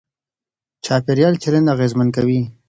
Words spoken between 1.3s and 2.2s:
چلند اغېزمن